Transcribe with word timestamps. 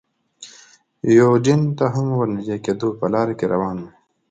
یوډین 1.17 1.61
ته 1.77 1.85
هم 1.93 2.07
ور 2.15 2.27
نږدې 2.35 2.57
کېدو، 2.65 2.87
په 2.99 3.05
لاره 3.13 3.33
کې 3.39 3.45
روان 3.53 3.77
و. 3.81 3.85